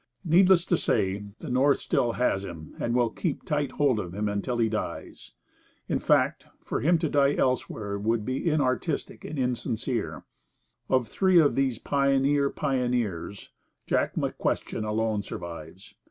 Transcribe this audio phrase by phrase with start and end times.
[0.25, 4.27] Needless to say, the North still has him and will keep tight hold of him
[4.27, 5.33] until he dies.
[5.87, 10.23] In fact, for him to die elsewhere would be inartistic and insincere.
[10.89, 13.51] Of three of the "pioneer" pioneers,
[13.85, 15.93] Jack McQuestion alone survives.